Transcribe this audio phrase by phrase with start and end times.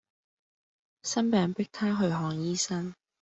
[1.03, 2.95] 生病迫她去看醫生